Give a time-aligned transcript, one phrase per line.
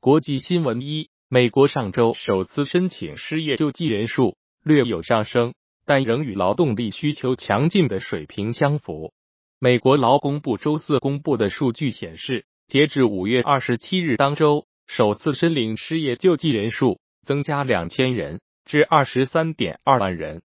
[0.00, 9.12] 国际新闻一：美国上周首次申请失业救济人数略有上升，但仍与劳动力需求强劲的水平相符。
[9.58, 20.42] 美国劳工部周四公布的数据显示，截至五月二十七日当周，首次申领失业救济人数增加两千人，至二十三点二万人。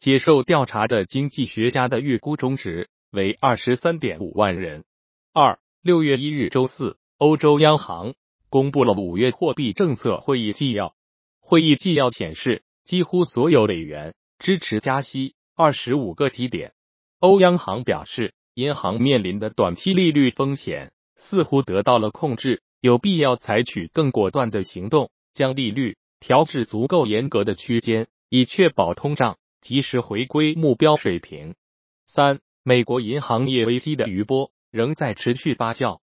[0.00, 4.84] 接受调查的经济学家的预估中值为二十三点五万人。
[5.32, 8.14] 二六月一日周四，欧洲央行
[8.48, 10.94] 公布了五月货币政策会议纪要。
[11.40, 16.72] 会议纪要显示，几乎所有委员支持加息二十五个基点。
[17.20, 29.36] 欧央行表示，银行面临的短期利率风险似乎得到了控制，有必要采取更果断的行动，将利率调至足够严格的区间，以确保通胀。
[29.62, 31.56] 及时回归目标水平。
[32.04, 35.98] 三、美国银行业危机的余波仍在持续发酵。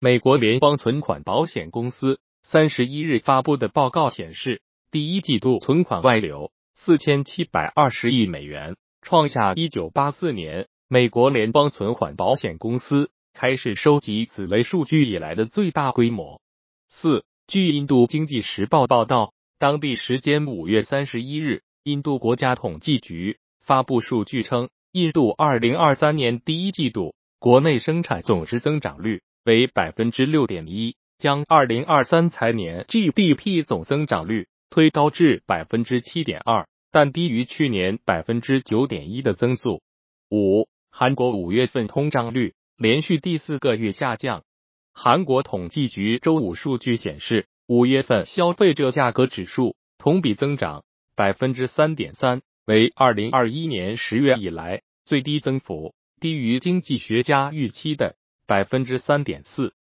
[0.00, 4.62] 美国联邦存款保险公司三十一日发布的报告显示，
[4.92, 16.40] 第一季度存款外流四千七百二十亿美元，创下一九八四年美国联邦存款保险公司开始收集此类数据以来的最大规模。
[16.88, 21.62] 四、据印度经济时报报道，当地时间五月三十一日。
[21.82, 39.82] 印度国家统计局发布数据称，印度二零二三年第一季度国内生产总值增长率为百分之六点一，将二零二三财年 GDP 总增长率推高至百分之七点二，但低于去年百分之九点一的增速。
[40.30, 44.44] 五，韩国五月份通胀率连续第四个月下降。
[44.92, 50.84] 韩国统计局周五数据显示，五月份消费者价格指数同比增长。
[51.16, 58.14] 百分之三点三，为二零二一年十月以来最低增幅，低于经济学家预期的
[58.48, 59.74] 百分之三点四。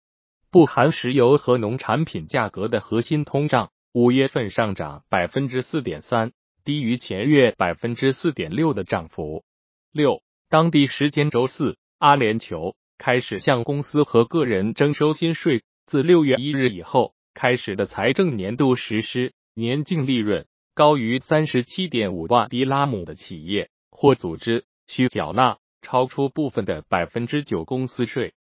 [0.51, 6.33] 不含石油和农产品价格的核心通胀，五月份上涨百分之四点三，
[6.65, 9.45] 低于前月百分之四点六的涨幅。
[9.93, 20.45] 六，当地时间周四，阿联酋开始向公司和个人征收新税，自六月一日以后开始的财政年度实施年净利润。
[20.75, 28.35] 高于三十七点五万迪拉姆的企业或组织需缴纳超出部分的百分之九公司税。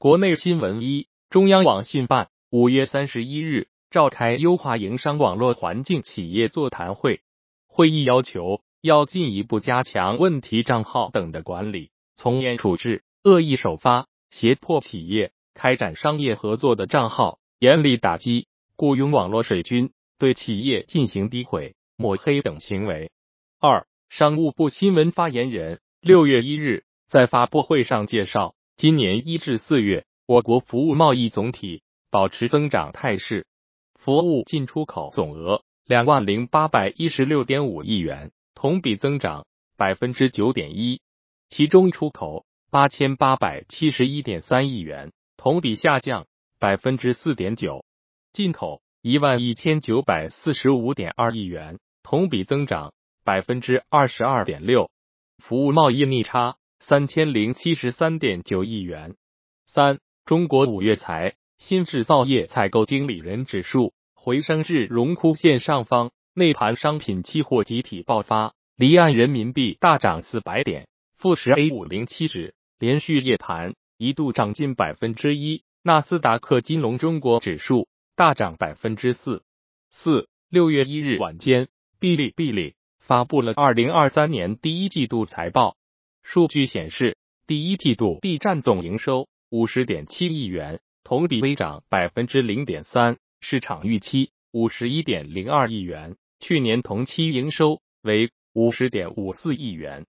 [0.00, 7.20] 国内新闻一，中央网信办五月三十一日召开优化营商网络环境企业座谈会，
[7.66, 21.74] 会议要求要进一步加强问题账号等的管理，从严处置恶意首发、胁迫企业开展商业合作的账号，严厉打击雇佣网络水军对企业进行诋毁。
[21.96, 23.10] 抹黑等行为。
[23.58, 33.44] 二，商务部新闻发言人六月一日在发布会上介绍，今年一至四月，我国服务贸易总体保持增长态势，
[33.96, 39.46] 服务进出口总额两万零八百一十六点五亿元，同比增长
[39.76, 41.00] 百分之九点一，
[41.48, 46.28] 其中出口八千八百七十一点三亿元，同比下降
[46.60, 47.84] 百分之四点九，
[48.32, 51.80] 进口一万一千九百四十五点二亿元。
[52.04, 52.94] 同比增长
[53.24, 54.88] 百分之二十二点六，
[55.38, 59.16] 服务贸易逆差三千零七十三点九亿元。
[59.66, 79.42] 三，中国五月财新制造业采购经理人指数回升至荣枯线上方，内盘商品期货集体爆发，离岸人民币大涨四百点，富时 A 五零七指连续夜盘一度涨近百分之一，纳斯达克金融中国指数大涨百分之四。
[79.90, 81.68] 四，六月一日晚间。
[82.00, 85.76] 哔哩哔哩发布了二零二三年第一季度财报，
[86.28, 87.16] 数据显示，
[87.46, 100.04] 第一季度 B 站总营收五十点七亿元，同比微涨百分之零点三，市场预期五十一点零二亿元，去年同期营收为五十点五四亿元。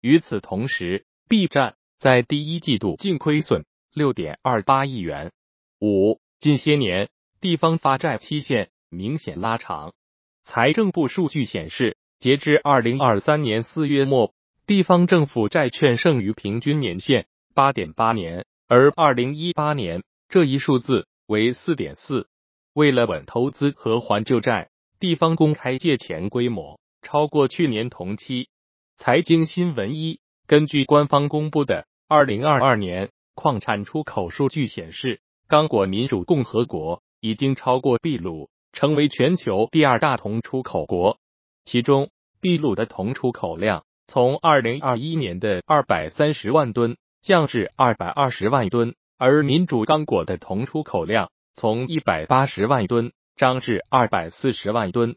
[0.00, 5.32] 与此同时，B 站在第一季度净亏损六点二八亿元。
[5.80, 7.08] 五近些年，
[7.40, 9.92] 地方发债期限明显拉长。
[10.44, 14.32] 财政部数据显示，截至二零二三年四月末，
[14.66, 22.28] 地方政府债券剩余平均年限八点八年，而二零一八年这一数字为四点四。
[22.72, 28.48] 为了稳投资和还旧债，地方公开借钱规模超过去年同期。
[28.96, 38.48] 财经新闻一，根据官方公布的二零二二年矿产出口数据显示，刚果民主共和国已经超过秘鲁。
[38.72, 41.18] 成为全球第二大铜出口国，
[41.64, 42.10] 其中
[42.40, 55.16] 秘鲁的铜出口量从二零二一年的二百三十万吨降至二百二十万吨，而民主刚果的铜出口量从一百八十万吨涨至二百四十万吨。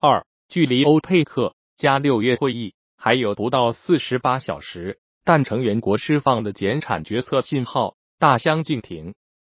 [0.00, 9.14] 二，距离欧佩克加六月会议还有不到四十八小时，但成员国释放的减产决策信号大相径庭。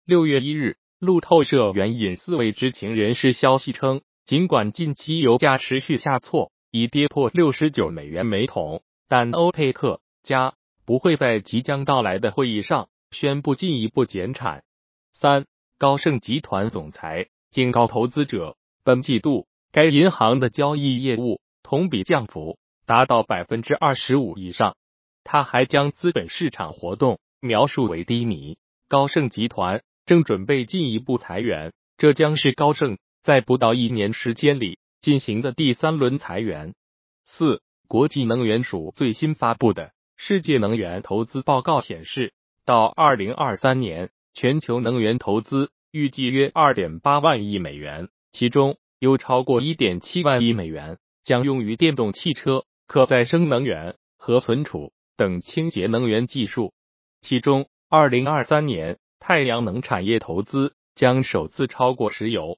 [0.05, 10.54] 六月一日，路透社援引四位知情人士消息称，尽管近期油价持续下挫，已跌破六十九美元每桶，但欧佩克加
[10.86, 14.63] 不会在即将到来的会议上宣布进一步减产。
[15.12, 15.45] 三，
[15.77, 24.75] 高盛集团总裁警告投资者，本季度该银行的交易业务同比降幅达到百分之二十五以上。
[25.24, 28.57] 他还将资本市场活动描述为低迷。
[28.88, 36.73] 高盛集团正准备进一步裁员，这将是高盛在不到一年时间里进行的第三轮裁员。
[37.25, 39.93] 四，国际能源署最新发布的。
[40.17, 42.33] 世界能源投资报告显示，
[42.65, 56.73] 到二零二三年，全球能源投资预计约二点八万亿美元，其中有超过一点七万亿美元将用于电动汽车、可再生能源和存储等清洁能源技术。
[57.21, 62.57] 其中，二零二三年太阳能产业投资将首次超过石油。